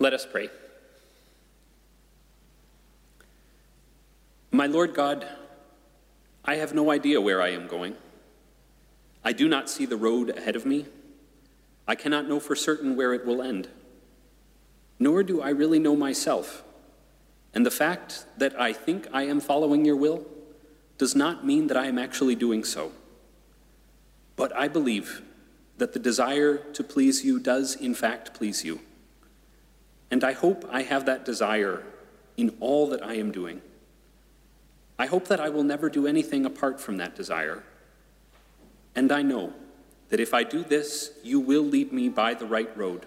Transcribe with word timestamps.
Let 0.00 0.14
us 0.14 0.24
pray. 0.24 0.48
My 4.50 4.64
Lord 4.66 4.94
God, 4.94 5.28
I 6.42 6.56
have 6.56 6.74
no 6.74 6.90
idea 6.90 7.20
where 7.20 7.42
I 7.42 7.50
am 7.50 7.66
going. 7.66 7.94
I 9.22 9.34
do 9.34 9.46
not 9.46 9.68
see 9.68 9.84
the 9.84 9.98
road 9.98 10.30
ahead 10.30 10.56
of 10.56 10.64
me. 10.64 10.86
I 11.86 11.94
cannot 11.96 12.26
know 12.26 12.40
for 12.40 12.56
certain 12.56 12.96
where 12.96 13.12
it 13.12 13.26
will 13.26 13.42
end. 13.42 13.68
Nor 14.98 15.22
do 15.22 15.42
I 15.42 15.50
really 15.50 15.78
know 15.78 15.94
myself. 15.94 16.62
And 17.52 17.66
the 17.66 17.70
fact 17.70 18.24
that 18.38 18.58
I 18.58 18.72
think 18.72 19.06
I 19.12 19.24
am 19.24 19.38
following 19.38 19.84
your 19.84 19.96
will 19.96 20.24
does 20.96 21.14
not 21.14 21.44
mean 21.44 21.66
that 21.66 21.76
I 21.76 21.88
am 21.88 21.98
actually 21.98 22.34
doing 22.34 22.64
so. 22.64 22.92
But 24.34 24.56
I 24.56 24.66
believe 24.66 25.20
that 25.76 25.92
the 25.92 25.98
desire 25.98 26.56
to 26.56 26.82
please 26.82 27.22
you 27.22 27.38
does, 27.38 27.74
in 27.74 27.94
fact, 27.94 28.32
please 28.32 28.64
you. 28.64 28.80
And 30.10 30.24
I 30.24 30.32
hope 30.32 30.68
I 30.70 30.82
have 30.82 31.06
that 31.06 31.24
desire 31.24 31.84
in 32.36 32.56
all 32.60 32.88
that 32.88 33.04
I 33.04 33.14
am 33.14 33.30
doing. 33.30 33.60
I 34.98 35.06
hope 35.06 35.28
that 35.28 35.40
I 35.40 35.48
will 35.48 35.62
never 35.62 35.88
do 35.88 36.06
anything 36.06 36.44
apart 36.44 36.80
from 36.80 36.96
that 36.98 37.14
desire. 37.14 37.62
And 38.94 39.12
I 39.12 39.22
know 39.22 39.52
that 40.08 40.20
if 40.20 40.34
I 40.34 40.42
do 40.42 40.62
this, 40.62 41.12
you 41.22 41.40
will 41.40 41.62
lead 41.62 41.92
me 41.92 42.08
by 42.08 42.34
the 42.34 42.46
right 42.46 42.76
road, 42.76 43.06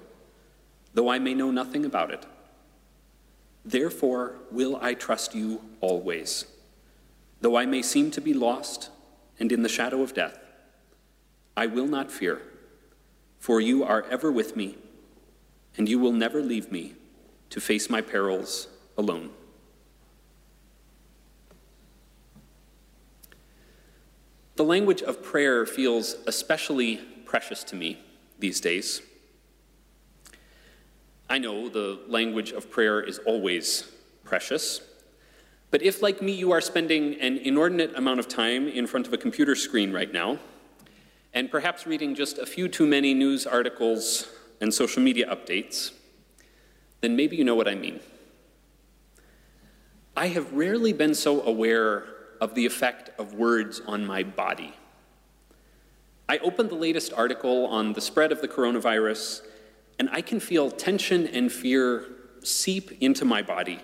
though 0.93 1.09
I 1.09 1.19
may 1.19 1.33
know 1.33 1.51
nothing 1.51 1.85
about 1.85 2.11
it. 2.11 2.25
Therefore 3.65 4.35
will 4.51 4.77
I 4.81 4.93
trust 4.93 5.35
you 5.35 5.61
always, 5.81 6.45
though 7.41 7.57
I 7.57 7.65
may 7.65 7.81
seem 7.81 8.11
to 8.11 8.21
be 8.21 8.33
lost 8.33 8.89
and 9.39 9.51
in 9.51 9.63
the 9.63 9.69
shadow 9.69 10.01
of 10.01 10.13
death. 10.13 10.37
I 11.55 11.67
will 11.67 11.87
not 11.87 12.11
fear, 12.11 12.41
for 13.39 13.61
you 13.61 13.83
are 13.83 14.05
ever 14.09 14.31
with 14.31 14.55
me, 14.55 14.77
and 15.77 15.87
you 15.87 15.99
will 15.99 16.11
never 16.11 16.41
leave 16.41 16.71
me 16.71 16.95
to 17.53 17.61
face 17.61 17.87
my 17.87 18.01
perils 18.01 18.67
alone. 18.97 19.29
The 24.55 24.63
language 24.63 25.03
of 25.03 25.21
prayer 25.21 25.67
feels 25.67 26.15
especially 26.25 26.97
precious 27.25 27.63
to 27.65 27.75
me 27.75 27.99
these 28.39 28.59
days. 28.59 29.03
I 31.29 31.37
know 31.37 31.69
the 31.69 31.99
language 32.07 32.51
of 32.53 32.71
prayer 32.71 32.99
is 32.99 33.19
always 33.19 33.87
precious, 34.23 34.81
but 35.69 35.83
if, 35.83 36.01
like 36.01 36.23
me, 36.23 36.31
you 36.31 36.51
are 36.51 36.61
spending 36.61 37.21
an 37.21 37.37
inordinate 37.37 37.95
amount 37.95 38.19
of 38.19 38.27
time 38.27 38.67
in 38.67 38.87
front 38.87 39.05
of 39.05 39.13
a 39.13 39.17
computer 39.17 39.53
screen 39.53 39.93
right 39.93 40.11
now, 40.11 40.39
and 41.35 41.51
perhaps 41.51 41.85
reading 41.85 42.15
just 42.15 42.39
a 42.39 42.47
few 42.47 42.67
too 42.67 42.87
many 42.87 43.13
news 43.13 43.45
articles 43.45 44.27
and 44.59 44.73
social 44.73 45.03
media 45.03 45.27
updates, 45.27 45.91
then 47.03 47.17
maybe 47.17 47.35
you 47.35 47.43
know 47.43 47.53
what 47.53 47.67
I 47.67 47.75
mean. 47.75 47.99
I 50.15 50.27
have 50.27 50.53
rarely 50.53 50.93
been 50.93 51.13
so 51.13 51.41
aware 51.41 52.05
of 52.39 52.55
the 52.55 52.65
effect 52.65 53.09
of 53.19 53.33
words 53.33 53.81
on 53.85 54.05
my 54.05 54.23
body. 54.23 54.73
I 56.29 56.37
opened 56.37 56.69
the 56.69 56.75
latest 56.75 57.11
article 57.11 57.65
on 57.65 57.91
the 57.91 57.99
spread 57.99 58.31
of 58.31 58.39
the 58.39 58.47
coronavirus, 58.47 59.41
and 59.99 60.09
I 60.11 60.21
can 60.21 60.39
feel 60.39 60.71
tension 60.71 61.27
and 61.27 61.51
fear 61.51 62.05
seep 62.41 63.01
into 63.01 63.25
my 63.25 63.41
body 63.41 63.81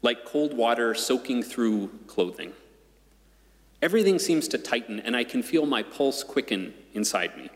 like 0.00 0.24
cold 0.24 0.54
water 0.56 0.94
soaking 0.94 1.42
through 1.42 1.90
clothing. 2.06 2.52
Everything 3.82 4.18
seems 4.18 4.48
to 4.48 4.56
tighten, 4.56 5.00
and 5.00 5.14
I 5.14 5.24
can 5.24 5.42
feel 5.42 5.66
my 5.66 5.82
pulse 5.82 6.24
quicken 6.24 6.72
inside 6.94 7.36
me. 7.36 7.50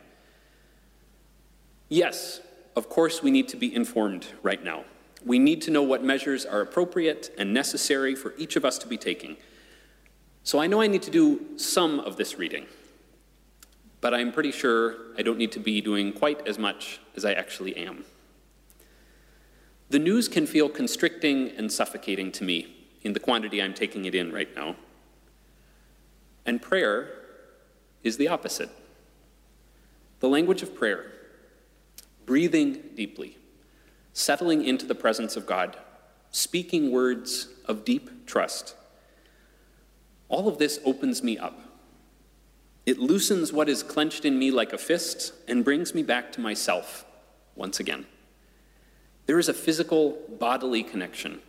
Yes, 1.89 2.41
of 2.77 2.89
course, 2.89 3.23
we 3.23 3.31
need 3.31 3.49
to 3.49 3.57
be 3.57 3.75
informed 3.75 4.27
right 4.43 4.63
now. 4.63 4.85
We 5.25 5.39
need 5.39 5.61
to 5.63 5.71
know 5.71 5.83
what 5.83 6.03
measures 6.03 6.47
are 6.47 6.61
appropriate 6.61 7.35
and 7.37 7.53
necessary 7.53 8.15
for 8.15 8.35
each 8.39 8.57
of 8.57 8.65
us 8.65 8.79
to 8.79 8.87
be 8.87 8.97
taking. 8.97 9.37
So 10.45 10.59
I 10.59 10.67
know 10.67 10.81
I 10.81 10.87
need 10.87 11.03
to 11.03 11.11
do 11.11 11.59
some 11.59 12.01
of 12.01 12.17
this 12.17 12.39
reading, 12.39 12.67
but 14.01 14.15
I'm 14.15 14.33
pretty 14.33 14.53
sure 14.53 14.97
I 15.19 15.23
don't 15.23 15.37
need 15.37 15.53
to 15.53 15.61
be 15.61 15.81
doing 15.81 16.13
quite 16.13 16.47
as 16.47 16.59
much 16.59 17.01
as 17.17 17.25
I 17.25 17.33
actually 17.33 17.77
am. 17.77 18.05
The 19.91 19.99
news 19.99 20.29
can 20.29 20.47
feel 20.47 20.69
constricting 20.69 21.51
and 21.51 21.71
suffocating 21.71 22.33
to 22.33 22.45
me 22.45 22.77
in 23.03 23.13
the 23.13 23.21
quantity 23.21 23.61
I'm 23.61 23.75
taking 23.75 24.05
it 24.05 24.15
in 24.15 24.33
right 24.33 24.55
now. 24.55 24.77
And 26.47 26.63
prayer 26.63 27.11
is 28.03 28.17
the 28.17 28.29
opposite. 28.29 28.71
The 30.21 30.29
language 30.29 30.63
of 30.63 30.75
prayer, 30.75 31.13
breathing 32.27 32.83
deeply, 32.95 33.39
settling 34.13 34.65
into 34.65 34.87
the 34.87 34.95
presence 34.95 35.37
of 35.37 35.47
God, 35.47 35.77
speaking 36.31 36.91
words 36.91 37.49
of 37.67 37.85
deep 37.85 38.27
trust 38.27 38.75
all 40.31 40.49
of 40.49 40.59
this 40.59 40.79
opens 40.85 41.23
me 41.23 41.37
up. 41.37 41.61
It 42.87 42.99
loosens 42.99 43.53
what 43.53 43.69
is 43.69 43.83
clenched 43.83 44.25
in 44.25 44.39
me 44.39 44.51
like 44.51 44.73
a 44.73 44.79
fist 44.79 45.35
and 45.47 45.65
brings 45.65 45.95
me 45.95 46.03
back 46.03 46.33
to 46.33 46.41
myself 46.41 47.05
once 47.55 47.79
again. 47.79 48.07
There 49.27 49.39
is 49.39 49.49
a 49.49 49.55
physical, 49.55 50.19
bodily 50.39 50.83
connection. 50.83 51.41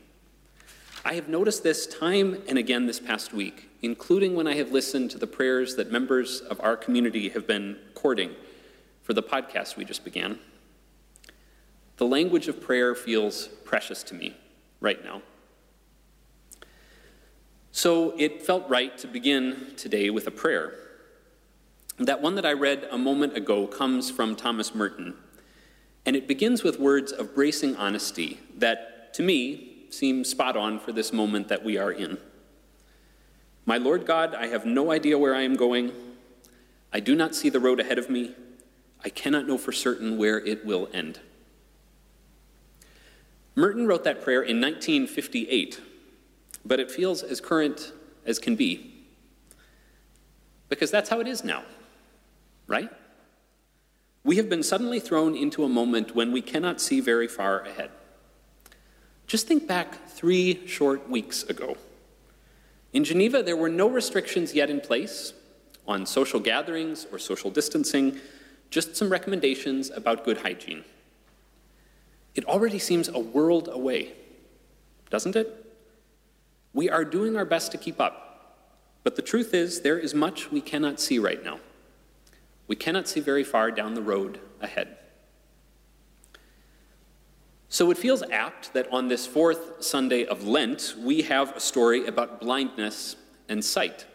I 1.06 1.14
have 1.14 1.30
noticed 1.30 1.64
this 1.64 1.88
time 1.88 2.42
and 2.48 2.58
again 2.58 2.86
this 2.86 3.00
past 3.00 3.34
week, 3.34 3.70
including 3.82 4.36
when 4.36 4.48
I 4.48 4.56
have 4.56 4.72
listened 4.72 5.12
to 5.12 5.18
the 5.18 5.28
prayers 5.28 5.76
that 5.76 5.92
members 5.92 6.42
of 6.42 6.59
our 6.59 6.76
community 6.76 7.30
have 7.30 7.48
been 7.48 7.78
courting 7.96 8.32
for 9.03 9.14
the 9.14 9.24
podcast 9.24 9.78
we 9.78 9.86
just 9.86 10.03
began. 10.03 10.40
The 12.02 12.08
language 12.08 12.48
of 12.48 12.60
prayer 12.60 12.96
feels 12.96 13.46
precious 13.64 14.02
to 14.06 14.16
me 14.16 14.36
right 14.80 15.04
now. 15.04 15.22
So 17.72 18.16
it 18.18 18.42
felt 18.42 18.68
right 18.68 18.98
to 18.98 19.08
begin 19.08 19.76
today 19.78 20.10
with 20.10 20.26
a 20.26 20.32
prayer. 20.32 20.74
That 22.00 22.20
one 22.20 22.34
that 22.34 22.46
I 22.46 22.54
read 22.54 22.88
a 22.90 22.98
moment 22.98 23.38
ago 23.38 23.68
comes 23.68 24.10
from 24.10 24.36
Thomas 24.36 24.74
Merton, 24.74 25.14
and 26.04 26.16
it 26.16 26.28
begins 26.28 26.64
with 26.64 26.80
words 26.80 27.12
of 27.12 27.36
bracing 27.36 27.76
honesty 27.76 28.40
that, 28.58 29.14
to 29.14 29.22
me, 29.22 29.86
seem 29.92 30.24
spot 30.24 30.58
on 30.58 30.80
for 30.80 30.92
this 30.92 31.14
moment 31.14 31.50
that 31.50 31.64
we 31.64 31.78
are 31.78 31.92
in. 31.92 32.18
My 33.64 33.78
Lord 33.78 34.08
God, 34.08 34.34
I 34.34 34.48
have 34.48 34.66
no 34.66 34.92
idea 34.92 35.20
where 35.20 35.36
I 35.36 35.44
am 35.44 35.56
going. 35.56 35.92
I 36.92 37.00
do 37.00 37.14
not 37.14 37.36
see 37.36 37.50
the 37.50 37.60
road 37.60 37.80
ahead 37.80 38.00
of 38.00 38.10
me. 38.10 38.34
I 39.06 39.10
cannot 39.10 39.46
know 39.46 39.60
for 39.60 39.72
certain 39.72 40.18
where 40.18 40.40
it 40.40 40.66
will 40.66 40.90
end. 40.92 41.20
Merton 43.56 43.88
wrote 43.88 44.04
that 44.04 44.24
prayer 44.24 44.42
in 44.42 44.62
1958 44.62 45.80
but 46.66 46.80
it 46.80 46.92
feels 46.92 47.24
as 47.24 47.42
current 47.42 47.92
as 48.26 48.40
can 48.40 48.56
be. 48.56 48.94
Because 50.70 50.92
that's 50.92 51.10
how 51.10 51.20
it 51.20 51.28
is 51.28 51.44
now, 51.44 51.64
right? 52.68 52.90
We 54.24 54.38
have 54.38 54.50
been 54.50 54.64
suddenly 54.64 55.00
thrown 55.00 55.36
into 55.36 55.64
a 55.64 55.70
moment 55.70 56.16
when 56.16 56.32
we 56.32 56.42
cannot 56.42 56.80
see 56.80 57.00
very 57.00 57.28
far 57.28 57.62
ahead. 57.62 57.90
Just 59.28 59.48
think 59.48 59.68
back 59.68 60.10
three 60.10 60.66
short 60.68 61.10
weeks 61.10 61.44
ago. 61.44 61.78
In 62.94 63.04
Geneva, 63.04 63.42
there 63.42 63.56
were 63.56 63.70
no 63.70 63.90
restrictions 63.90 64.54
yet 64.54 64.70
in 64.70 64.82
place 64.82 65.34
on 65.88 66.06
social 66.06 66.40
gatherings 66.40 67.08
or 67.12 67.18
social 67.18 67.50
distancing, 67.50 68.20
just 68.70 68.96
some 68.96 69.10
recommendations 69.10 69.90
about 69.90 70.24
good 70.24 70.38
hygiene. 70.38 70.84
It 72.36 72.46
already 72.46 72.80
seems 72.80 73.08
a 73.09 73.19
world 73.19 73.69
away, 73.72 74.14
doesn't 75.09 75.36
it? 75.36 75.66
We 76.74 76.90
are 76.90 77.03
doing 77.03 77.36
our 77.36 77.46
best 77.46 77.72
to 77.74 77.78
keep 77.78 78.00
up, 78.00 78.68
but 79.03 79.16
the 79.16 79.22
truth 79.22 79.53
is, 79.53 79.81
there 79.81 80.00
is 80.00 80.14
much 80.14 80.52
we 80.52 80.62
cannot 80.62 81.00
see 81.00 81.20
right 81.20 81.44
now. 81.44 81.59
We 82.68 82.75
cannot 82.75 83.08
see 83.08 83.20
very 83.20 83.44
far 83.44 83.72
down 83.72 83.96
the 83.96 84.02
road 84.02 84.40
ahead. 84.62 84.97
So 87.68 87.90
it 87.90 87.97
feels 87.97 88.22
apt 88.23 88.73
that 88.73 88.91
on 88.91 89.08
this 89.08 89.26
fourth 89.26 89.84
Sunday 89.84 90.26
of 90.26 90.46
Lent, 90.46 90.96
we 90.97 91.23
have 91.23 91.56
a 91.56 91.59
story 91.59 92.06
about 92.06 92.40
blindness 92.40 93.16
and 93.50 93.64
sight. 93.64 94.06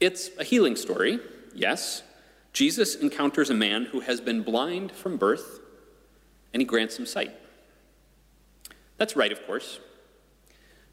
It's 0.00 0.30
a 0.38 0.44
healing 0.44 0.76
story, 0.76 1.18
yes. 1.54 2.02
Jesus 2.52 2.94
encounters 2.94 3.50
a 3.50 3.54
man 3.54 3.86
who 3.86 4.00
has 4.00 4.20
been 4.20 4.42
blind 4.42 4.92
from 4.92 5.16
birth, 5.16 5.60
and 6.54 6.62
he 6.62 6.64
grants 6.64 6.98
him 6.98 7.04
sight. 7.04 7.32
That's 8.96 9.16
right, 9.16 9.32
of 9.32 9.44
course. 9.46 9.80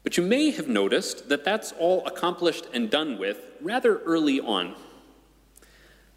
But 0.02 0.16
you 0.16 0.24
may 0.24 0.50
have 0.50 0.66
noticed 0.66 1.28
that 1.28 1.44
that's 1.44 1.72
all 1.78 2.04
accomplished 2.04 2.66
and 2.74 2.90
done 2.90 3.16
with 3.16 3.38
rather 3.60 3.98
early 3.98 4.40
on. 4.40 4.74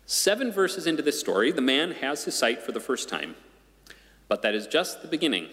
Seven 0.08 0.52
verses 0.52 0.88
into 0.88 1.04
this 1.04 1.20
story, 1.20 1.52
the 1.52 1.62
man 1.62 1.92
has 1.92 2.26
his 2.26 2.36
sight 2.36 2.64
for 2.64 2.72
the 2.72 2.80
first 2.80 3.08
time. 3.08 3.36
But 4.28 4.42
that 4.42 4.56
is 4.56 4.66
just 4.66 5.04
the 5.04 5.08
beginning. 5.08 5.48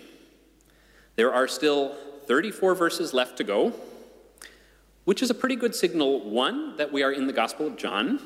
There 1.16 1.32
are 1.32 1.46
still 1.46 1.94
34 2.26 2.74
verses 2.74 3.12
left 3.12 3.36
to 3.36 3.44
go, 3.44 3.74
which 5.04 5.22
is 5.22 5.28
a 5.28 5.34
pretty 5.34 5.56
good 5.56 5.74
signal 5.74 6.30
one, 6.30 6.78
that 6.78 6.90
we 6.92 7.02
are 7.02 7.12
in 7.12 7.26
the 7.26 7.32
Gospel 7.34 7.66
of 7.66 7.76
John, 7.76 8.20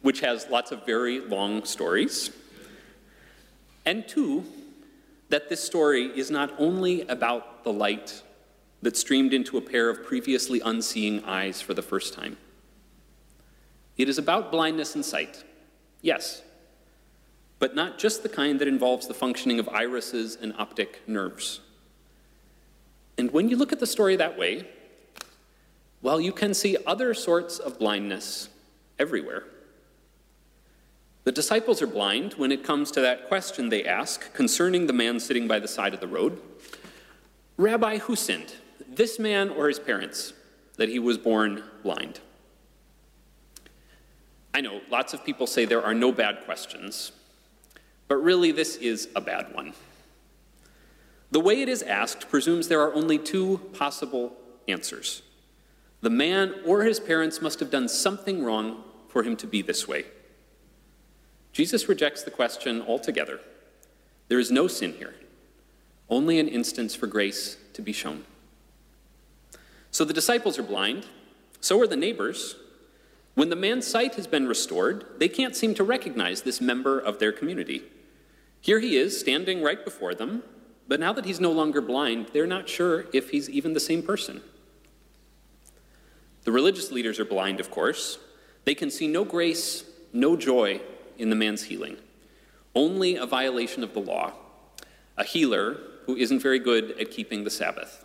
which 0.00 0.20
has 0.20 0.48
lots 0.48 0.72
of 0.72 0.86
very 0.86 1.20
long 1.20 1.64
stories, 1.64 2.30
and 3.84 4.08
two, 4.08 4.44
that 5.30 5.48
this 5.48 5.62
story 5.62 6.06
is 6.06 6.30
not 6.30 6.52
only 6.58 7.02
about 7.08 7.64
the 7.64 7.72
light 7.72 8.22
that 8.82 8.96
streamed 8.96 9.32
into 9.32 9.56
a 9.56 9.60
pair 9.60 9.88
of 9.88 10.04
previously 10.04 10.60
unseeing 10.60 11.24
eyes 11.24 11.60
for 11.60 11.74
the 11.74 11.82
first 11.82 12.14
time. 12.14 12.36
It 13.96 14.08
is 14.08 14.18
about 14.18 14.50
blindness 14.50 14.94
and 14.94 15.04
sight, 15.04 15.44
yes, 16.02 16.42
but 17.58 17.74
not 17.74 17.98
just 17.98 18.22
the 18.22 18.28
kind 18.28 18.60
that 18.60 18.68
involves 18.68 19.06
the 19.06 19.14
functioning 19.14 19.58
of 19.58 19.68
irises 19.68 20.36
and 20.40 20.54
optic 20.58 21.06
nerves. 21.06 21.60
And 23.18 23.30
when 23.32 23.48
you 23.48 23.56
look 23.56 23.72
at 23.72 23.80
the 23.80 23.86
story 23.86 24.16
that 24.16 24.38
way, 24.38 24.66
well, 26.02 26.20
you 26.20 26.32
can 26.32 26.54
see 26.54 26.78
other 26.86 27.12
sorts 27.12 27.58
of 27.58 27.78
blindness 27.78 28.48
everywhere. 28.98 29.44
The 31.24 31.32
disciples 31.32 31.82
are 31.82 31.86
blind 31.86 32.34
when 32.34 32.50
it 32.50 32.64
comes 32.64 32.90
to 32.92 33.00
that 33.02 33.28
question 33.28 33.68
they 33.68 33.84
ask 33.84 34.32
concerning 34.32 34.86
the 34.86 34.92
man 34.92 35.20
sitting 35.20 35.46
by 35.46 35.58
the 35.58 35.68
side 35.68 35.94
of 35.94 36.00
the 36.00 36.08
road 36.08 36.40
Rabbi, 37.56 37.98
who 37.98 38.16
sinned, 38.16 38.54
this 38.88 39.18
man 39.18 39.50
or 39.50 39.68
his 39.68 39.78
parents, 39.78 40.32
that 40.78 40.88
he 40.88 40.98
was 40.98 41.18
born 41.18 41.62
blind? 41.82 42.20
I 44.54 44.62
know 44.62 44.80
lots 44.90 45.12
of 45.12 45.26
people 45.26 45.46
say 45.46 45.66
there 45.66 45.84
are 45.84 45.92
no 45.92 46.10
bad 46.10 46.46
questions, 46.46 47.12
but 48.08 48.16
really 48.16 48.50
this 48.50 48.76
is 48.76 49.08
a 49.14 49.20
bad 49.20 49.54
one. 49.54 49.74
The 51.30 51.40
way 51.40 51.60
it 51.60 51.68
is 51.68 51.82
asked 51.82 52.30
presumes 52.30 52.68
there 52.68 52.80
are 52.80 52.94
only 52.94 53.18
two 53.18 53.58
possible 53.74 54.32
answers. 54.66 55.20
The 56.00 56.10
man 56.10 56.54
or 56.64 56.82
his 56.84 56.98
parents 56.98 57.42
must 57.42 57.60
have 57.60 57.70
done 57.70 57.88
something 57.88 58.42
wrong 58.42 58.82
for 59.08 59.22
him 59.22 59.36
to 59.36 59.46
be 59.46 59.60
this 59.60 59.86
way. 59.86 60.06
Jesus 61.52 61.88
rejects 61.88 62.22
the 62.22 62.30
question 62.30 62.82
altogether. 62.82 63.40
There 64.28 64.38
is 64.38 64.50
no 64.50 64.68
sin 64.68 64.92
here, 64.94 65.14
only 66.08 66.38
an 66.38 66.48
instance 66.48 66.94
for 66.94 67.06
grace 67.06 67.56
to 67.72 67.82
be 67.82 67.92
shown. 67.92 68.24
So 69.90 70.04
the 70.04 70.14
disciples 70.14 70.58
are 70.58 70.62
blind, 70.62 71.06
so 71.60 71.80
are 71.80 71.86
the 71.86 71.96
neighbors. 71.96 72.56
When 73.34 73.48
the 73.48 73.56
man's 73.56 73.86
sight 73.86 74.14
has 74.14 74.26
been 74.26 74.46
restored, 74.46 75.04
they 75.18 75.28
can't 75.28 75.56
seem 75.56 75.74
to 75.74 75.84
recognize 75.84 76.42
this 76.42 76.60
member 76.60 76.98
of 76.98 77.18
their 77.18 77.32
community. 77.32 77.82
Here 78.60 78.78
he 78.78 78.96
is, 78.96 79.18
standing 79.18 79.62
right 79.62 79.84
before 79.84 80.14
them, 80.14 80.42
but 80.86 81.00
now 81.00 81.12
that 81.12 81.24
he's 81.24 81.40
no 81.40 81.52
longer 81.52 81.80
blind, 81.80 82.30
they're 82.32 82.46
not 82.46 82.68
sure 82.68 83.06
if 83.12 83.30
he's 83.30 83.48
even 83.50 83.72
the 83.72 83.80
same 83.80 84.02
person. 84.02 84.42
The 86.44 86.52
religious 86.52 86.90
leaders 86.90 87.18
are 87.18 87.24
blind, 87.24 87.60
of 87.60 87.70
course. 87.70 88.18
They 88.64 88.74
can 88.74 88.90
see 88.90 89.06
no 89.06 89.24
grace, 89.24 89.84
no 90.12 90.36
joy, 90.36 90.80
in 91.20 91.30
the 91.30 91.36
man's 91.36 91.64
healing, 91.64 91.98
only 92.74 93.16
a 93.16 93.26
violation 93.26 93.84
of 93.84 93.92
the 93.92 94.00
law, 94.00 94.32
a 95.16 95.24
healer 95.24 95.76
who 96.06 96.16
isn't 96.16 96.40
very 96.40 96.58
good 96.58 96.98
at 96.98 97.10
keeping 97.10 97.44
the 97.44 97.50
Sabbath. 97.50 98.04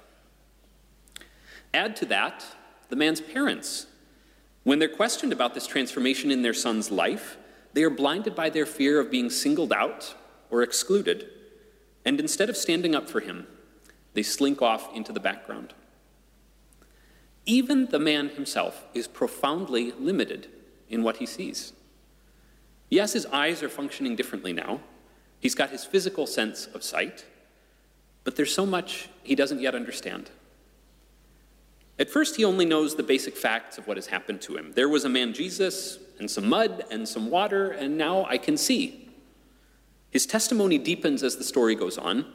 Add 1.74 1.96
to 1.98 2.06
that 2.08 2.46
the 2.90 2.96
man's 2.96 3.22
parents. 3.22 3.88
When 4.64 4.80
they're 4.80 4.90
questioned 4.90 5.32
about 5.32 5.54
this 5.54 5.68
transformation 5.68 6.30
in 6.30 6.42
their 6.42 6.54
son's 6.54 6.92
life, 6.92 7.38
they 7.74 7.84
are 7.84 7.90
blinded 7.90 8.36
by 8.36 8.50
their 8.50 8.66
fear 8.66 9.00
of 9.00 9.12
being 9.12 9.30
singled 9.30 9.74
out 9.74 10.16
or 10.50 10.62
excluded, 10.62 11.30
and 12.04 12.20
instead 12.20 12.50
of 12.50 12.58
standing 12.58 12.96
up 12.96 13.10
for 13.10 13.20
him, 13.20 13.48
they 14.14 14.24
slink 14.24 14.62
off 14.62 14.94
into 14.96 15.12
the 15.12 15.20
background. 15.20 15.74
Even 17.46 17.88
the 17.88 18.00
man 18.00 18.30
himself 18.30 18.86
is 18.94 19.08
profoundly 19.08 19.92
limited 19.94 20.48
in 20.90 21.04
what 21.04 21.18
he 21.18 21.26
sees. 21.26 21.74
Yes, 22.90 23.14
his 23.14 23.26
eyes 23.28 23.64
are 23.64 23.70
functioning 23.70 24.16
differently 24.16 24.54
now. 24.54 24.80
He's 25.40 25.56
got 25.56 25.70
his 25.70 25.86
physical 25.86 26.28
sense 26.28 26.68
of 26.68 26.84
sight, 26.84 27.26
but 28.24 28.36
there's 28.36 28.54
so 28.54 28.66
much 28.66 29.10
he 29.24 29.36
doesn't 29.36 29.62
yet 29.62 29.76
understand. 29.76 30.30
At 31.98 32.10
first, 32.10 32.36
he 32.36 32.44
only 32.44 32.66
knows 32.66 32.96
the 32.96 33.04
basic 33.04 33.38
facts 33.38 33.78
of 33.78 33.88
what 33.88 33.98
has 33.98 34.08
happened 34.08 34.42
to 34.42 34.58
him. 34.58 34.74
There 34.74 34.90
was 34.90 35.06
a 35.06 35.10
man, 35.10 35.34
Jesus, 35.34 35.98
and 36.20 36.30
some 36.30 36.48
mud 36.50 36.84
and 36.92 37.08
some 37.08 37.30
water, 37.30 37.72
and 37.72 37.98
now 37.98 38.26
I 38.26 38.38
can 38.38 38.58
see. 38.58 39.10
His 40.10 40.26
testimony 40.26 40.78
deepens 40.78 41.24
as 41.24 41.38
the 41.38 41.44
story 41.44 41.76
goes 41.76 41.98
on. 41.98 42.26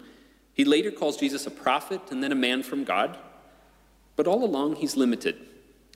He 0.53 0.65
later 0.65 0.91
calls 0.91 1.17
Jesus 1.17 1.47
a 1.47 1.51
prophet 1.51 2.01
and 2.11 2.23
then 2.23 2.33
a 2.33 2.37
man 2.37 2.63
from 2.63 2.85
God, 2.85 3.19
but 4.17 4.27
all 4.27 4.45
along 4.45 4.77
he's 4.77 4.97
limited 4.97 5.37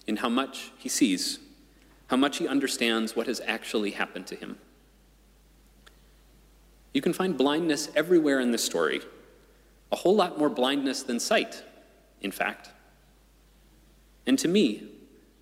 in 0.06 0.16
how 0.16 0.28
much 0.28 0.72
he 0.78 0.88
sees 0.88 1.38
how 2.08 2.16
much 2.16 2.38
he 2.38 2.46
understands 2.46 3.16
what 3.16 3.26
has 3.26 3.40
actually 3.46 3.92
happened 3.92 4.26
to 4.26 4.36
him. 4.36 4.58
You 6.92 7.00
can 7.00 7.12
find 7.12 7.36
blindness 7.36 7.88
everywhere 7.96 8.40
in 8.40 8.52
this 8.52 8.64
story, 8.64 9.00
a 9.90 9.96
whole 9.96 10.14
lot 10.14 10.38
more 10.38 10.50
blindness 10.50 11.02
than 11.02 11.18
sight, 11.18 11.62
in 12.20 12.30
fact. 12.30 12.70
And 14.26 14.38
to 14.38 14.48
me, 14.48 14.88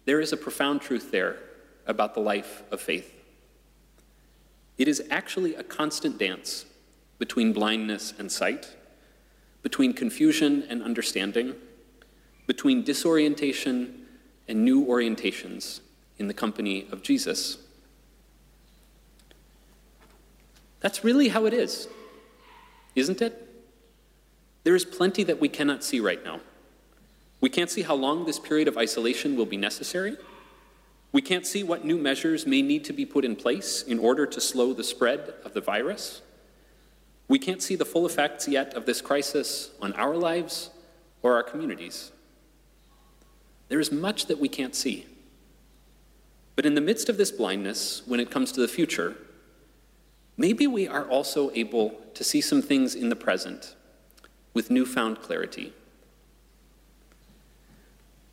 there 0.05 0.21
is 0.21 0.33
a 0.33 0.37
profound 0.37 0.81
truth 0.81 1.11
there 1.11 1.39
about 1.87 2.15
the 2.15 2.21
life 2.21 2.63
of 2.71 2.81
faith. 2.81 3.13
It 4.79 4.89
is 4.89 5.03
actually 5.11 5.55
a 5.55 5.63
constant 5.63 6.19
dance 6.19 6.65
between 7.19 7.53
blindness 7.53 8.15
and 8.19 8.33
sight, 8.33 8.75
between 9.63 9.93
confusion 9.93 10.65
and 10.69 10.83
understanding, 10.83 11.55
between 12.47 12.83
disorientation 12.83 14.07
and 14.49 14.65
new 14.65 14.85
orientations 14.87 15.81
in 16.19 16.29
the 16.29 16.35
company 16.35 16.87
of 16.91 17.03
Jesus. 17.03 17.59
That's 20.81 21.05
really 21.05 21.29
how 21.29 21.47
it 21.47 21.55
is, 21.55 21.89
isn't 22.95 23.23
it? 23.23 23.49
There 24.65 24.75
is 24.75 24.85
plenty 24.85 25.25
that 25.25 25.41
we 25.41 25.49
cannot 25.49 25.83
see 25.85 26.01
right 26.01 26.23
now. 26.25 26.41
We 27.41 27.49
can't 27.49 27.71
see 27.71 27.83
how 27.83 27.95
long 27.95 28.25
this 28.25 28.39
period 28.39 28.69
of 28.69 28.79
isolation 28.79 29.37
will 29.37 29.47
be 29.47 29.57
necessary. 29.57 30.17
We 31.11 31.21
can't 31.21 31.47
see 31.47 31.63
what 31.63 31.85
new 31.85 31.99
measures 31.99 32.47
may 32.47 32.63
need 32.63 32.85
to 32.85 32.93
be 32.93 33.05
put 33.05 33.25
in 33.25 33.37
place 33.37 33.83
in 33.83 33.99
order 33.99 34.27
to 34.27 34.41
slow 34.41 34.73
the 34.73 34.85
spread 34.85 35.35
of 35.45 35.53
the 35.53 35.61
virus. 35.61 36.23
We 37.29 37.39
can't 37.39 37.63
see 37.63 37.77
the 37.77 37.85
full 37.85 38.07
effects 38.07 38.49
yet 38.49 38.75
of 38.75 38.87
this 38.87 39.01
crisis 39.01 39.71
on 39.81 39.93
our 39.95 40.17
lives 40.17 40.71
or 41.23 41.35
our 41.35 41.43
communities. 41.43 42.13
There 43.69 43.81
is 43.81 43.93
much 43.93 44.27
that 44.27 44.39
we 44.39 44.49
can't 44.49 44.75
see. 44.75 45.07
But 46.55 46.67
in 46.67 46.75
the 46.75 46.81
midst 46.81 47.09
of 47.09 47.17
this 47.17 47.31
blindness, 47.31 48.03
when 48.07 48.21
it 48.21 48.31
comes 48.31 48.53
to 48.53 48.61
the 48.61 48.69
future, 48.69 49.17
maybe 50.37 50.67
we 50.67 50.87
are 50.87 51.05
also 51.05 51.51
able 51.55 52.01
to 52.15 52.25
see 52.25 52.41
some 52.41 52.63
things 52.63 52.95
in 52.95 53.09
the 53.09 53.17
present 53.17 53.75
with 54.55 54.71
newfound 54.71 55.21
clarity. 55.21 55.73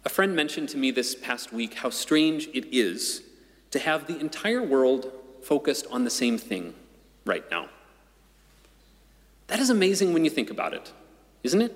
A 0.06 0.10
friend 0.10 0.36
mentioned 0.36 0.70
to 0.70 0.78
me 0.78 0.92
this 0.92 1.16
past 1.16 1.54
week 1.54 1.76
how 1.76 1.90
strange 1.90 2.48
it 2.54 2.66
is 2.74 3.22
to 3.72 3.80
have 3.80 4.08
the 4.08 4.20
entire 4.20 4.64
world 4.64 5.12
focused 5.42 5.86
on 5.92 6.04
the 6.04 6.10
same 6.10 6.38
thing 6.38 6.74
right 7.26 7.50
now. 7.52 7.70
That 9.48 9.60
is 9.60 9.70
amazing 9.70 10.14
when 10.14 10.24
you 10.24 10.30
think 10.30 10.50
about 10.50 10.74
it, 10.74 10.92
isn't 11.44 11.62
it? 11.62 11.76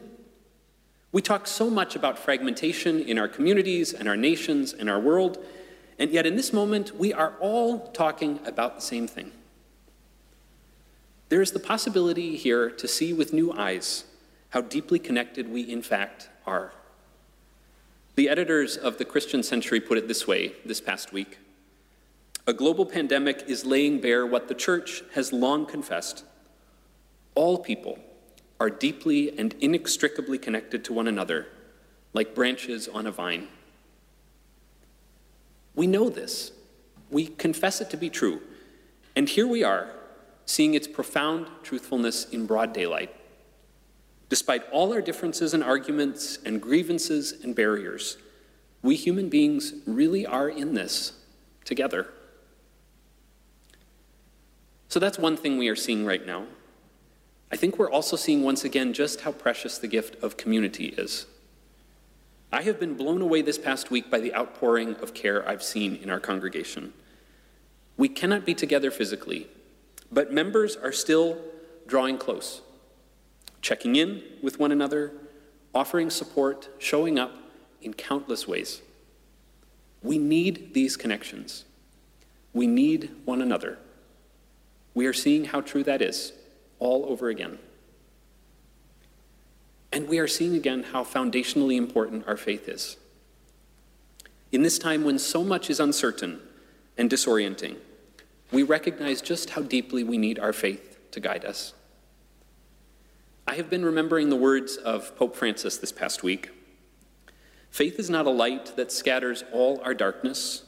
We 1.11 1.21
talk 1.21 1.47
so 1.47 1.69
much 1.69 1.95
about 1.95 2.17
fragmentation 2.17 3.01
in 3.01 3.19
our 3.19 3.27
communities 3.27 3.93
and 3.93 4.07
our 4.07 4.17
nations 4.17 4.73
and 4.73 4.89
our 4.89 4.99
world, 4.99 5.37
and 6.03 6.11
yet, 6.11 6.25
in 6.25 6.35
this 6.35 6.51
moment, 6.51 6.97
we 6.97 7.13
are 7.13 7.33
all 7.39 7.87
talking 7.91 8.41
about 8.45 8.75
the 8.75 8.81
same 8.81 9.07
thing. 9.07 9.31
There 11.29 11.41
is 11.41 11.53
the 11.53 11.61
possibility 11.61 12.35
here 12.35 12.69
to 12.71 12.89
see 12.89 13.13
with 13.13 13.31
new 13.31 13.53
eyes 13.53 14.03
how 14.49 14.59
deeply 14.59 14.99
connected 14.99 15.49
we, 15.49 15.61
in 15.61 15.81
fact, 15.81 16.27
are. 16.45 16.73
The 18.15 18.27
editors 18.27 18.75
of 18.75 18.97
the 18.97 19.05
Christian 19.05 19.43
Century 19.43 19.79
put 19.79 19.97
it 19.97 20.09
this 20.09 20.27
way 20.27 20.51
this 20.65 20.81
past 20.81 21.13
week 21.13 21.37
A 22.47 22.51
global 22.51 22.85
pandemic 22.85 23.45
is 23.47 23.63
laying 23.63 24.01
bare 24.01 24.27
what 24.27 24.49
the 24.49 24.55
church 24.55 25.03
has 25.13 25.31
long 25.31 25.65
confessed. 25.65 26.25
All 27.33 27.59
people 27.59 27.97
are 28.59 28.69
deeply 28.69 29.39
and 29.39 29.55
inextricably 29.61 30.37
connected 30.37 30.83
to 30.83 30.91
one 30.91 31.07
another, 31.07 31.47
like 32.11 32.35
branches 32.35 32.89
on 32.89 33.07
a 33.07 33.11
vine. 33.13 33.47
We 35.75 35.87
know 35.87 36.09
this. 36.09 36.51
We 37.09 37.27
confess 37.27 37.81
it 37.81 37.89
to 37.91 37.97
be 37.97 38.09
true. 38.09 38.41
And 39.15 39.29
here 39.29 39.47
we 39.47 39.63
are, 39.63 39.89
seeing 40.45 40.73
its 40.73 40.87
profound 40.87 41.47
truthfulness 41.61 42.25
in 42.29 42.45
broad 42.45 42.73
daylight. 42.73 43.15
Despite 44.29 44.63
all 44.71 44.93
our 44.93 45.01
differences 45.01 45.53
and 45.53 45.63
arguments 45.63 46.39
and 46.45 46.61
grievances 46.61 47.33
and 47.43 47.55
barriers, 47.55 48.17
we 48.81 48.95
human 48.95 49.29
beings 49.29 49.73
really 49.85 50.25
are 50.25 50.49
in 50.49 50.73
this 50.73 51.13
together. 51.63 52.07
So 54.89 54.99
that's 54.99 55.17
one 55.17 55.37
thing 55.37 55.57
we 55.57 55.69
are 55.69 55.75
seeing 55.75 56.05
right 56.05 56.25
now. 56.25 56.45
I 57.51 57.55
think 57.55 57.77
we're 57.77 57.91
also 57.91 58.15
seeing 58.15 58.43
once 58.43 58.63
again 58.63 58.93
just 58.93 59.21
how 59.21 59.31
precious 59.31 59.77
the 59.77 59.87
gift 59.87 60.21
of 60.23 60.37
community 60.37 60.87
is. 60.97 61.27
I 62.53 62.61
have 62.61 62.79
been 62.79 62.93
blown 62.93 63.19
away 63.23 63.41
this 63.41 63.57
past 63.57 63.89
week 63.89 64.11
by 64.11 64.19
the 64.19 64.33
outpouring 64.35 64.93
of 64.97 65.15
care 65.15 65.47
I've 65.49 65.63
seen 65.63 65.95
in 65.95 66.11
our 66.11 66.19
congregation. 66.19 66.93
We 67.97 68.07
cannot 68.07 68.45
be 68.45 68.53
together 68.53 68.91
physically, 68.91 69.47
but 70.11 70.31
members 70.31 70.75
are 70.75 70.91
still 70.91 71.39
drawing 71.87 72.19
close. 72.19 72.61
checking 73.63 73.95
in 73.95 74.21
with 74.43 74.59
one 74.59 74.71
another, 74.71 75.13
offering 75.73 76.09
support, 76.09 76.69
showing 76.77 77.17
up 77.17 77.31
in 77.81 77.93
countless 77.93 78.47
ways. 78.47 78.81
We 80.03 80.17
need 80.17 80.73
these 80.73 80.97
connections. 80.97 81.63
We 82.53 82.67
need 82.67 83.09
one 83.25 83.41
another. 83.41 83.79
We 84.93 85.07
are 85.07 85.13
seeing 85.13 85.45
how 85.45 85.61
true 85.61 85.83
that 85.85 86.01
is 86.01 86.33
all 86.77 87.05
over 87.07 87.29
again. 87.29 87.57
And 89.93 90.09
we 90.09 90.17
are 90.17 90.27
seeing 90.27 90.55
again 90.55 90.81
how 90.91 91.03
foundationally 91.03 91.77
important 91.77 92.27
our 92.27 92.35
faith 92.35 92.67
is. 92.67 92.97
In 94.51 94.63
this 94.63 94.79
time 94.79 95.03
when 95.03 95.19
so 95.19 95.43
much 95.43 95.69
is 95.69 95.79
uncertain 95.79 96.39
and 96.97 97.11
disorienting, 97.11 97.77
we 98.51 98.63
recognize 98.63 99.21
just 99.21 99.51
how 99.51 99.61
deeply 99.61 100.03
we 100.03 100.17
need 100.17 100.39
our 100.39 100.51
faith 100.51 100.97
to 101.11 101.19
guide 101.19 101.45
us. 101.45 101.73
I 103.47 103.53
have 103.53 103.69
been 103.69 103.85
remembering 103.85 104.29
the 104.29 104.35
words 104.35 104.77
of 104.77 105.15
Pope 105.15 105.35
Francis 105.35 105.77
this 105.77 105.91
past 105.91 106.23
week. 106.23 106.49
Faith 107.69 107.99
is 107.99 108.09
not 108.09 108.25
a 108.25 108.31
light 108.31 108.75
that 108.75 108.91
scatters 108.91 109.43
all 109.51 109.79
our 109.83 109.93
darkness, 109.93 110.63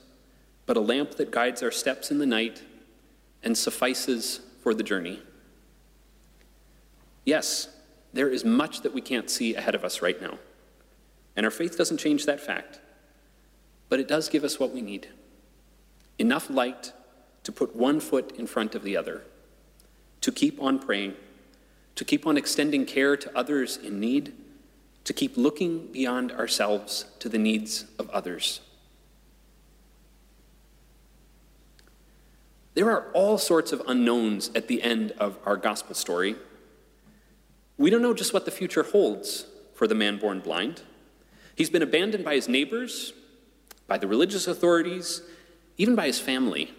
but 0.68 0.78
a 0.78 0.82
lamp 0.82 1.16
that 1.16 1.32
guides 1.32 1.64
our 1.64 1.72
steps 1.72 2.12
in 2.12 2.20
the 2.20 2.26
night 2.28 2.62
and 3.42 3.58
suffices 3.58 4.42
for 4.62 4.76
the 4.76 4.84
journey. 4.84 5.20
Yes, 7.24 7.75
there 8.16 8.30
is 8.30 8.46
much 8.46 8.82
that 8.82 8.94
we 8.94 9.02
can't 9.02 9.30
see 9.30 9.56
ahead 9.56 9.76
of 9.76 9.84
us 9.84 10.02
right 10.02 10.22
now, 10.22 10.40
and 11.36 11.46
our 11.46 11.52
faith 11.52 11.78
doesn't 11.78 11.98
change 11.98 12.26
that 12.26 12.40
fact, 12.40 12.80
but 13.90 14.00
it 14.00 14.08
does 14.08 14.30
give 14.30 14.44
us 14.44 14.60
what 14.60 14.72
we 14.72 14.82
need 14.82 15.10
enough 16.18 16.50
light 16.50 16.94
to 17.44 17.52
put 17.52 17.76
one 17.76 18.00
foot 18.00 18.32
in 18.38 18.48
front 18.48 18.74
of 18.74 18.84
the 18.84 18.96
other, 18.96 19.22
to 20.22 20.32
keep 20.32 20.62
on 20.62 20.80
praying, 20.80 21.14
to 21.96 22.06
keep 22.06 22.26
on 22.26 22.38
extending 22.38 22.86
care 22.86 23.18
to 23.18 23.38
others 23.38 23.76
in 23.76 24.00
need, 24.00 24.34
to 25.04 25.12
keep 25.12 25.36
looking 25.36 25.88
beyond 25.92 26.32
ourselves 26.32 27.06
to 27.20 27.28
the 27.28 27.38
needs 27.38 27.84
of 28.00 28.10
others. 28.12 28.62
There 32.76 32.90
are 32.90 33.12
all 33.12 33.38
sorts 33.38 33.74
of 33.74 33.82
unknowns 33.88 34.52
at 34.56 34.70
the 34.70 34.82
end 34.82 35.12
of 35.20 35.38
our 35.46 35.58
gospel 35.58 35.96
story. 35.96 36.38
We 37.78 37.90
don't 37.90 38.02
know 38.02 38.14
just 38.14 38.34
what 38.34 38.46
the 38.46 38.52
future 38.52 38.84
holds 38.84 39.46
for 39.74 39.88
the 39.88 39.96
man 39.96 40.18
born 40.18 40.40
blind. 40.40 40.82
He's 41.56 41.70
been 41.70 41.82
abandoned 41.82 42.24
by 42.24 42.36
his 42.36 42.48
neighbors, 42.48 43.14
by 43.88 43.98
the 43.98 44.08
religious 44.08 44.48
authorities, 44.48 45.22
even 45.78 45.96
by 45.96 46.08
his 46.08 46.20
family. 46.20 46.74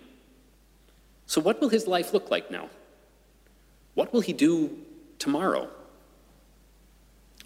So, 1.27 1.41
what 1.41 1.61
will 1.61 1.69
his 1.69 1.87
life 1.87 2.13
look 2.13 2.31
like 2.31 2.51
now? 2.51 2.71
What 3.95 4.13
will 4.13 4.21
he 4.21 4.33
do 4.33 4.79
tomorrow? 5.19 5.69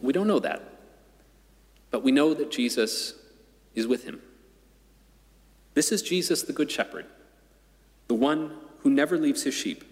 We 0.01 0.13
don't 0.13 0.27
know 0.27 0.41
that. 0.41 0.63
But 1.91 2.03
we 2.03 2.13
know 2.13 2.35
that 2.35 2.51
Jesus 2.51 3.15
is 3.75 3.87
with 3.87 4.05
him. 4.05 4.21
This 5.75 5.93
is 5.93 6.03
Jesus, 6.03 6.43
the 6.43 6.53
Good 6.53 6.71
Shepherd, 6.71 7.07
the 8.09 8.15
one 8.15 8.53
who 8.81 8.91
never 8.91 9.17
leaves 9.17 9.45
his 9.45 9.55
sheep, 9.55 9.85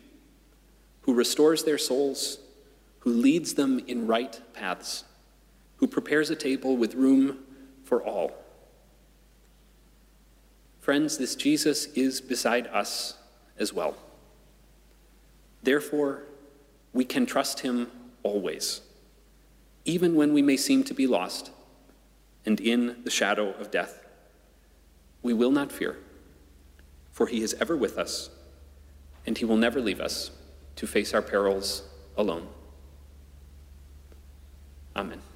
who 1.03 1.15
restores 1.15 1.65
their 1.65 1.79
souls, 1.79 2.39
who 3.09 3.15
leads 3.15 3.55
them 3.55 3.81
in 3.87 4.07
right 4.07 4.39
paths, 4.53 5.05
who 5.77 5.87
prepares 5.87 6.29
a 6.29 6.37
table 6.37 6.77
with 6.77 6.95
room 6.95 7.39
for 7.83 8.05
all. 8.05 8.33
Friends, 10.79 11.17
this 11.17 11.35
Jesus 11.35 11.87
is 11.95 12.21
beside 12.21 12.67
us 12.67 13.17
as 13.59 13.73
well. 13.73 13.97
Therefore, 15.63 16.25
we 16.93 17.03
can 17.03 17.25
trust 17.25 17.61
him 17.61 17.91
always, 18.23 18.83
even 19.87 20.15
when 20.15 20.35
we 20.35 20.43
may 20.43 20.59
seem 20.59 20.85
to 20.85 20.93
be 20.93 21.07
lost 21.07 21.51
and 22.45 22.61
in 22.61 22.99
the 23.05 23.11
shadow 23.11 23.53
of 23.53 23.71
death. 23.71 24.05
We 25.23 25.33
will 25.33 25.51
not 25.51 25.73
fear, 25.73 25.97
for 27.11 27.27
he 27.27 27.43
is 27.43 27.55
ever 27.59 27.75
with 27.75 27.97
us, 27.97 28.29
and 29.25 29.39
he 29.39 29.47
will 29.47 29.57
never 29.57 29.81
leave 29.81 29.99
us 29.99 30.31
to 30.77 30.87
face 30.87 31.15
our 31.15 31.23
perils 31.23 31.85
alone. 32.15 32.49
Amen. 34.99 35.28